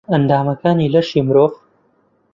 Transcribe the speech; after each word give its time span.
ئەندامەکانی 0.13 0.91
لەشی 0.93 1.21
مرۆڤ 1.27 1.51